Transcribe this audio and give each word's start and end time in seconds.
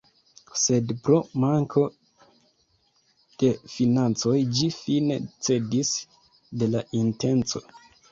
Sed 0.59 0.91
pro 1.07 1.17
manko 1.41 1.81
de 3.43 3.51
financoj 3.73 4.33
ĝi 4.61 4.71
fine 4.77 5.19
cedis 5.49 5.93
de 6.63 6.71
la 6.73 6.83
intenco. 7.03 7.63